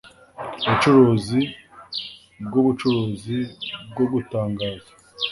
ubucuruzi 0.63 1.41
bwubucuruzi 2.45 3.37
bwo 3.89 4.05
gutangaza, 4.11 4.91